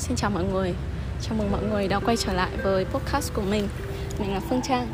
[0.00, 0.74] Xin chào mọi người.
[1.22, 3.68] Chào mừng mọi người đã quay trở lại với podcast của mình.
[4.18, 4.88] Mình là Phương Trang.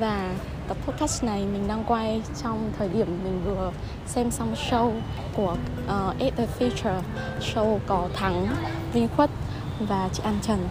[0.00, 0.34] Và
[0.68, 3.72] tập podcast này mình đang quay trong thời điểm mình vừa
[4.06, 4.92] xem xong show
[5.36, 5.56] của
[5.86, 7.00] uh, Eight the Future.
[7.40, 8.46] Show có Thắng,
[8.92, 9.30] Vinh Khuất
[9.80, 10.68] và chị An Trần.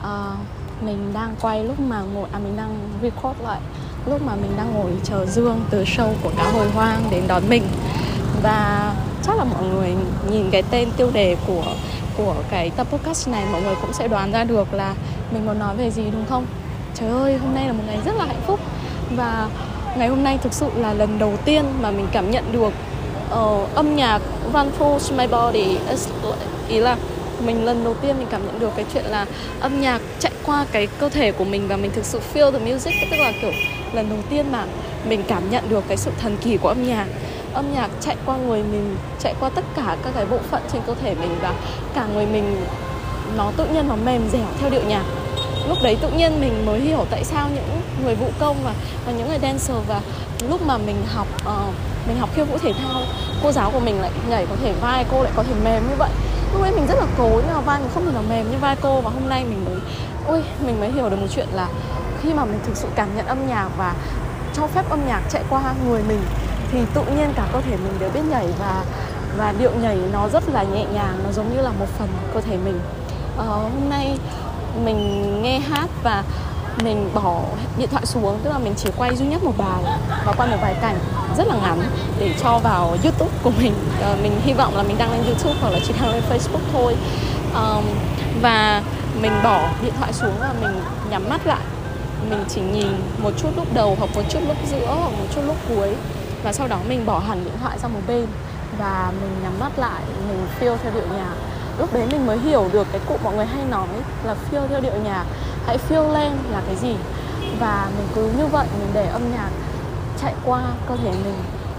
[0.00, 0.38] Uh,
[0.82, 3.60] Mình đang quay lúc mà ngồi, à mình đang record lại
[4.06, 7.42] Lúc mà mình đang ngồi chờ Dương từ show của Cá Hồi Hoang đến đón
[7.48, 7.62] mình.
[8.42, 9.94] Và chắc là mọi người
[10.30, 11.64] nhìn cái tên tiêu đề của
[12.16, 14.94] của cái tập podcast này mọi người cũng sẽ đoán ra được là
[15.32, 16.46] mình muốn nói về gì đúng không?
[16.94, 18.60] Trời ơi hôm nay là một ngày rất là hạnh phúc.
[19.16, 19.48] Và
[19.96, 22.72] ngày hôm nay thực sự là lần đầu tiên mà mình cảm nhận được
[23.32, 25.78] uh, âm nhạc run through my body
[26.68, 26.96] ý là
[27.46, 29.26] mình lần đầu tiên mình cảm nhận được cái chuyện là
[29.60, 32.58] âm nhạc chạy qua cái cơ thể của mình và mình thực sự feel the
[32.58, 32.94] music.
[33.10, 33.52] Tức là kiểu
[33.92, 34.64] lần đầu tiên mà
[35.08, 37.06] mình cảm nhận được cái sự thần kỳ của âm nhạc
[37.54, 40.82] âm nhạc chạy qua người mình chạy qua tất cả các cái bộ phận trên
[40.86, 41.54] cơ thể mình và
[41.94, 42.66] cả người mình
[43.36, 45.02] nó tự nhiên nó mềm dẻo theo điệu nhạc.
[45.68, 48.72] Lúc đấy tự nhiên mình mới hiểu tại sao những người vũ công và,
[49.06, 50.00] và những người dancer và
[50.48, 51.74] lúc mà mình học uh,
[52.08, 53.02] mình học khiêu vũ thể thao
[53.42, 55.94] cô giáo của mình lại nhảy có thể vai cô lại có thể mềm như
[55.98, 56.10] vậy.
[56.52, 58.56] Lúc đấy mình rất là cố nhưng mà vai mình không thể nào mềm như
[58.60, 59.74] vai cô và hôm nay mình mới
[60.26, 61.68] ôi mình mới hiểu được một chuyện là
[62.22, 63.94] khi mà mình thực sự cảm nhận âm nhạc và
[64.54, 66.20] cho phép âm nhạc chạy qua người mình
[66.72, 68.84] thì tự nhiên cả cơ thể mình đều biết nhảy và
[69.36, 72.40] và điệu nhảy nó rất là nhẹ nhàng nó giống như là một phần cơ
[72.40, 72.80] thể mình.
[73.36, 74.18] Ờ, hôm nay
[74.84, 76.24] mình nghe hát và
[76.84, 77.40] mình bỏ
[77.78, 79.82] điện thoại xuống tức là mình chỉ quay duy nhất một bài
[80.26, 80.98] và quay một vài cảnh
[81.36, 81.80] rất là ngắn
[82.18, 83.72] để cho vào youtube của mình.
[84.00, 86.72] Ờ, mình hy vọng là mình đăng lên youtube hoặc là chỉ đăng lên facebook
[86.72, 86.96] thôi.
[87.54, 87.82] Ờ,
[88.42, 88.82] và
[89.20, 91.62] mình bỏ điện thoại xuống và mình nhắm mắt lại.
[92.30, 92.88] Mình chỉ nhìn
[93.22, 95.94] một chút lúc đầu hoặc một chút lúc giữa hoặc một chút lúc cuối
[96.42, 98.26] và sau đó mình bỏ hẳn điện thoại sang một bên.
[98.78, 101.34] Và mình nhắm mắt lại, mình phiêu theo điệu nhạc.
[101.78, 103.88] Lúc đấy mình mới hiểu được cái cụ mọi người hay nói
[104.24, 105.24] là phiêu theo điệu nhạc,
[105.66, 106.96] hãy phiêu lên là cái gì.
[107.60, 109.50] Và mình cứ như vậy, mình để âm nhạc
[110.22, 111.34] chạy qua cơ thể mình.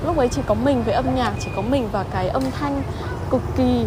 [0.05, 2.83] Lúc ấy chỉ có mình với âm nhạc, chỉ có mình và cái âm thanh
[3.29, 3.85] cực kỳ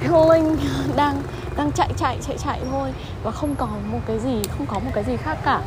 [0.00, 0.56] healing,
[0.96, 1.22] đang
[1.56, 2.92] đang chạy chạy chạy chạy thôi.
[3.22, 5.60] Và không có một cái gì, không có một cái gì khác cả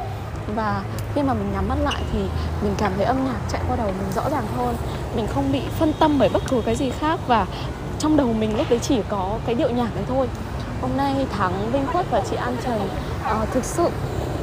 [0.56, 0.84] và
[1.16, 2.20] khi mà mình nhắm mắt lại thì
[2.62, 4.76] mình cảm thấy âm nhạc chạy qua đầu mình rõ ràng hơn.
[5.16, 7.46] Mình không bị phân tâm bởi bất cứ cái gì khác và
[8.00, 10.28] trong đầu mình lúc đấy chỉ có cái điệu nhạc đấy thôi.
[10.82, 12.90] Hôm nay thắng vinh khuất và chị an trần
[13.42, 13.90] uh, thực sự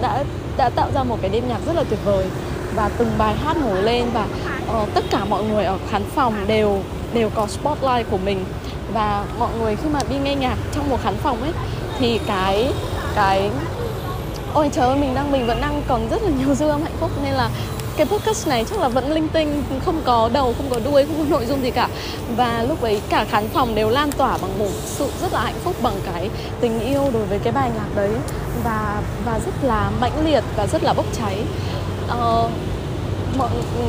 [0.00, 0.24] đã
[0.56, 2.26] đã tạo ra một cái đêm nhạc rất là tuyệt vời
[2.74, 4.26] và từng bài hát nổi lên và
[4.82, 6.82] uh, tất cả mọi người ở khán phòng đều
[7.14, 8.44] đều có spotlight của mình.
[8.92, 11.52] Và mọi người khi mà đi nghe nhạc trong một khán phòng ấy
[11.98, 12.72] thì cái
[13.14, 13.50] cái
[14.54, 16.96] ôi trời ơi mình đang mình vẫn đang còn rất là nhiều dư âm hạnh
[17.00, 17.50] phúc nên là
[17.96, 21.16] cái podcast này chắc là vẫn linh tinh không có đầu không có đuôi không
[21.18, 21.88] có nội dung gì cả.
[22.36, 25.58] Và lúc ấy cả khán phòng đều lan tỏa bằng một sự rất là hạnh
[25.64, 26.30] phúc bằng cái
[26.60, 28.10] tình yêu đối với cái bài nhạc đấy.
[28.64, 31.36] Và và rất là mãnh liệt và rất là bốc cháy.
[32.08, 32.48] Ờ,
[33.38, 33.84] mọi ừ,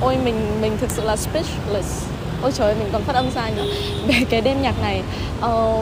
[0.00, 2.06] ôi mình mình thực sự là speechless.
[2.42, 3.64] Ôi trời ơi mình còn phát âm sai nữa.
[4.08, 5.02] Về cái đêm nhạc này
[5.40, 5.80] ờ,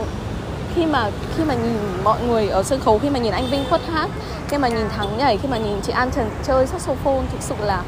[0.76, 3.64] khi mà khi mà nhìn mọi người ở sân khấu khi mà nhìn anh Vinh
[3.68, 4.10] khuất hát
[4.48, 7.54] khi mà nhìn Thắng nhảy khi mà nhìn chị An Trần chơi saxophone thực sự
[7.60, 7.82] là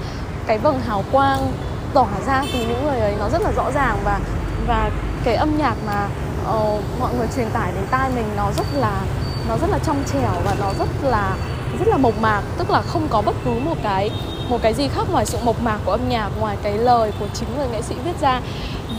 [0.47, 1.53] cái vầng hào quang
[1.95, 4.21] tỏa ra từ những người ấy nó rất là rõ ràng và
[4.67, 4.91] và
[5.25, 6.09] cái âm nhạc mà
[6.57, 9.01] uh, mọi người truyền tải đến tai mình nó rất là
[9.49, 11.37] nó rất là trong trẻo và nó rất là
[11.79, 12.43] rất là mộc mạc.
[12.59, 14.11] Tức là không có bất cứ một cái
[14.49, 17.27] một cái gì khác ngoài sự mộc mạc của âm nhạc ngoài cái lời của
[17.35, 18.41] chính người nghệ sĩ viết ra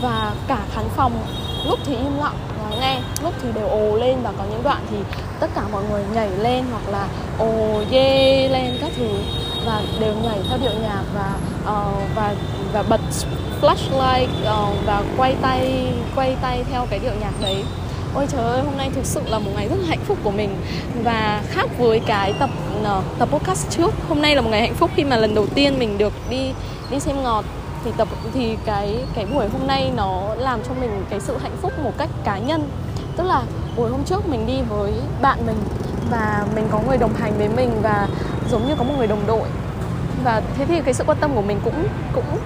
[0.02, 1.12] và cả khán phòng
[1.68, 2.98] lúc thì im lặng lắng nghe.
[3.22, 4.96] Lúc thì đều ồ lên và có những đoạn thì
[5.40, 9.08] tất cả mọi người nhảy lên hoặc là ồ dê lên các thứ
[9.66, 12.34] và đều nhảy theo điệu nhạc và uh, và
[12.72, 13.00] và bật
[13.60, 17.64] flashlight uh, và quay tay quay tay theo cái điệu nhạc đấy.
[18.14, 20.56] Ôi trời ơi hôm nay thực sự là một ngày rất hạnh phúc của mình.
[21.04, 22.50] Và khác với cái tập
[22.82, 25.46] uh, tập podcast trước hôm nay là một ngày hạnh phúc khi mà lần đầu
[25.54, 26.52] tiên mình được đi
[26.90, 27.44] đi xem ngọt
[27.84, 31.56] thì tập thì cái cái buổi hôm nay nó làm cho mình cái sự hạnh
[31.62, 32.68] phúc một cách cá nhân.
[33.16, 33.42] Tức là
[33.76, 34.92] buổi hôm trước mình đi với
[35.22, 35.56] bạn mình
[36.10, 38.08] và mình có người đồng hành với mình và
[38.50, 39.48] giống như có một người đồng đội.
[40.24, 42.38] Và thế thì cái sự quan tâm của mình cũng cũng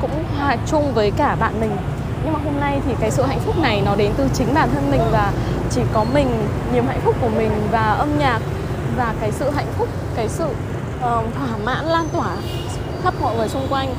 [0.00, 1.76] cũng hòa chung với cả bạn mình.
[2.24, 4.68] Nhưng mà hôm nay thì cái sự hạnh phúc này nó đến từ chính bản
[4.74, 5.32] thân mình và
[5.70, 6.28] chỉ có mình
[6.72, 8.40] niềm hạnh phúc của mình và âm nhạc
[8.96, 10.54] và cái sự hạnh phúc cái sự uh,
[11.00, 12.36] thỏa mãn lan tỏa
[13.02, 13.94] khắp mọi người xung quanh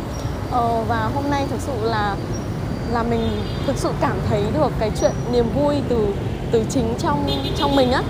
[0.54, 2.16] ờ, và hôm nay thực sự là
[2.92, 6.08] là mình thực sự cảm thấy được cái chuyện niềm vui từ
[6.52, 8.02] từ chính trong trong mình á.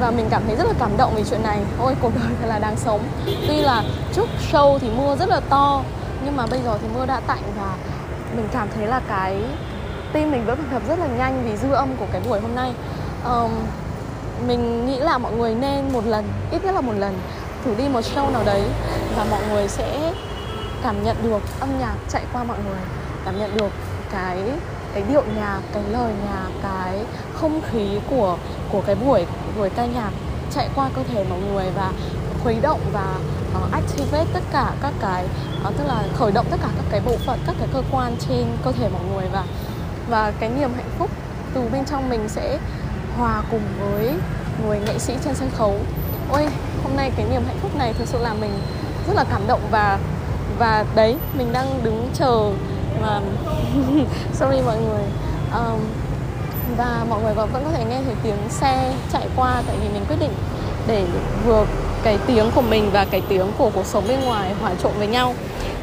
[0.00, 1.58] Và mình cảm thấy rất là cảm động về chuyện này.
[1.80, 3.00] Ôi cuộc đời thật là đáng sống.
[3.48, 3.82] Tuy là
[4.14, 5.82] trước show thì mưa rất là to
[6.24, 7.76] nhưng mà bây giờ thì mưa đã tạnh và
[8.36, 9.42] mình cảm thấy là cái
[10.12, 12.72] tim mình vẫn đập rất là nhanh vì dư âm của cái buổi hôm nay.
[13.24, 13.50] Um,
[14.46, 17.18] mình nghĩ là mọi người nên một lần ít nhất là một lần
[17.64, 18.62] thử đi một show nào đấy
[19.16, 20.12] và mọi người sẽ
[20.82, 22.80] cảm nhận được âm nhạc chạy qua mọi người
[23.24, 23.70] cảm nhận được
[24.12, 24.38] cái
[24.94, 28.38] cái điệu nhạc cái lời nhạc cái không khí của
[28.72, 29.26] của cái buổi
[29.58, 30.10] buổi ca nhạc
[30.54, 31.92] chạy qua cơ thể mọi người và
[32.42, 33.14] khuấy động và
[33.64, 35.24] uh, activate tất cả các cái
[35.68, 38.16] uh, tức là khởi động tất cả các cái bộ phận các cái cơ quan
[38.28, 39.44] trên cơ thể mọi người và
[40.08, 41.10] và cái niềm hạnh phúc
[41.54, 42.58] từ bên trong mình sẽ
[43.16, 44.14] hòa cùng với
[44.64, 45.78] người nghệ sĩ trên sân khấu.
[46.30, 46.48] Ôi
[46.82, 48.50] hôm nay cái niềm hạnh phúc này thực sự là mình
[49.06, 49.98] rất là cảm động và
[50.58, 52.50] và đấy mình đang đứng chờ
[53.02, 53.20] mà
[54.32, 55.04] sorry mọi người.
[55.52, 55.80] Um,
[56.76, 60.04] và mọi người vẫn có thể nghe thấy tiếng xe chạy qua tại vì mình
[60.08, 60.32] quyết định
[60.86, 61.04] để
[61.46, 61.66] vừa
[62.02, 65.06] cái tiếng của mình và cái tiếng của cuộc sống bên ngoài hòa trộn với
[65.06, 65.34] nhau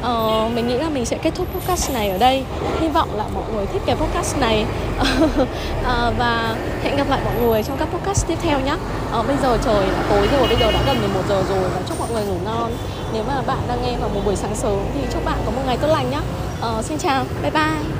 [0.04, 2.44] uh, mình nghĩ là mình sẽ kết thúc podcast này ở đây.
[2.80, 4.64] Hy vọng là mọi người thích cái podcast này.
[5.00, 5.40] Uh,
[6.18, 8.76] và hẹn gặp lại mọi người trong các podcast tiếp theo nhé.
[9.18, 11.80] Uh, bây giờ trời đã tối rồi bây giờ đã gần 11 giờ rồi và
[11.88, 12.72] chúc mọi người ngủ ngon.
[13.12, 15.62] Nếu mà bạn đang nghe vào một buổi sáng sớm thì chúc bạn có một
[15.66, 16.20] ngày tốt lành nhé.
[16.78, 17.93] Uh, xin chào bye bye.